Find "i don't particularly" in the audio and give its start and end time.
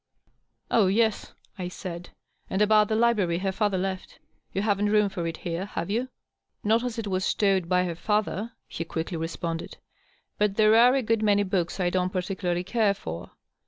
11.79-12.63